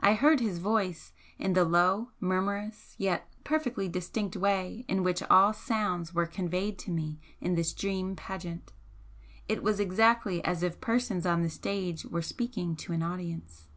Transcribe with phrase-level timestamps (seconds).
[0.00, 5.52] I heard his voice, in the low, murmurous yet perfectly distinct way in which all
[5.52, 8.72] sounds were conveyed to me in this dream pageant
[9.50, 13.68] it was exactly as if persons on the stage were speaking to an audience.